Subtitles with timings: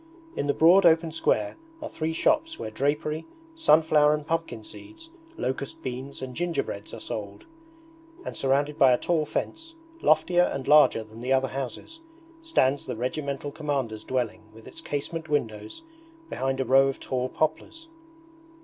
[0.35, 5.83] In the broad open square are three shops where drapery, sunflower and pumpkin seeds, locust
[5.83, 7.45] beans and gingerbreads are sold;
[8.25, 11.99] and surrounded by a tall fence, loftier and larger than the other houses,
[12.41, 15.83] stands the Regimental Commander's dwelling with its casement windows,
[16.31, 17.87] behind a row of tall poplars.